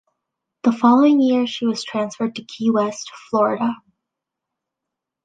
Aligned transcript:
The 0.63 0.71
following 0.71 1.21
year 1.21 1.45
she 1.45 1.67
was 1.67 1.83
transferred 1.83 2.35
to 2.37 2.43
Key 2.43 2.71
West, 2.71 3.11
Florida. 3.29 3.75